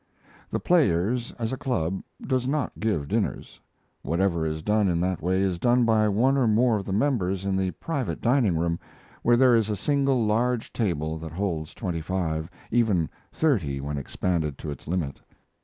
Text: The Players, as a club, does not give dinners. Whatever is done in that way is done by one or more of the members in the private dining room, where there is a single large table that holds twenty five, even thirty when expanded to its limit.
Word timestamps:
The 0.49 0.59
Players, 0.59 1.31
as 1.37 1.53
a 1.53 1.57
club, 1.57 2.01
does 2.25 2.47
not 2.47 2.79
give 2.79 3.07
dinners. 3.07 3.59
Whatever 4.01 4.47
is 4.47 4.63
done 4.63 4.87
in 4.89 4.99
that 5.01 5.21
way 5.21 5.41
is 5.41 5.59
done 5.59 5.85
by 5.85 6.07
one 6.07 6.37
or 6.37 6.47
more 6.47 6.77
of 6.77 6.87
the 6.87 6.91
members 6.91 7.45
in 7.45 7.55
the 7.55 7.69
private 7.69 8.19
dining 8.19 8.57
room, 8.57 8.79
where 9.21 9.37
there 9.37 9.53
is 9.53 9.69
a 9.69 9.75
single 9.77 10.25
large 10.25 10.73
table 10.73 11.19
that 11.19 11.33
holds 11.33 11.75
twenty 11.75 12.01
five, 12.01 12.49
even 12.71 13.11
thirty 13.31 13.79
when 13.79 13.99
expanded 13.99 14.57
to 14.57 14.71
its 14.71 14.87
limit. 14.87 15.21